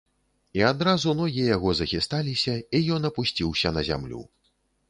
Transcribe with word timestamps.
І 0.59 0.63
адразу 0.69 1.13
ногі 1.19 1.43
яго 1.55 1.75
захісталіся, 1.81 2.57
і 2.79 2.83
ён 2.97 3.07
апусціўся 3.11 3.77
на 3.77 3.81
зямлю. 3.93 4.21